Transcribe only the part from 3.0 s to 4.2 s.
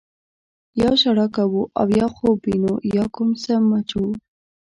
کوم څه مچوو.